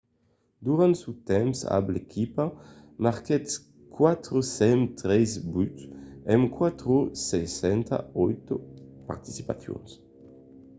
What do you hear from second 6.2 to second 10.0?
en 468 participacions